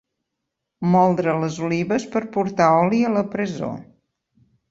[0.93, 3.73] Moldre les olives per portar oli a la presó.